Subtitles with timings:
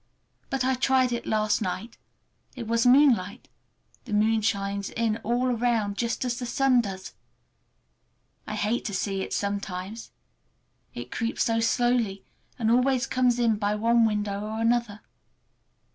[0.49, 1.95] But I tried it last night.
[2.55, 3.49] It was moonlight.
[4.05, 7.13] The moon shines in all around, just as the sun does.
[8.47, 10.09] I hate to see it sometimes,
[10.95, 12.25] it creeps so slowly,
[12.57, 15.01] and always comes in by one window or another.